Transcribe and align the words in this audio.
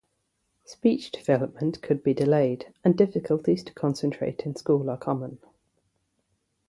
Speech 0.65 1.11
development 1.11 1.83
could 1.83 2.01
be 2.01 2.11
delayed 2.15 2.73
and 2.83 2.97
difficulties 2.97 3.63
to 3.65 3.71
concentrate 3.75 4.47
in 4.47 4.55
school 4.55 4.89
are 4.89 4.97
common. 4.97 5.37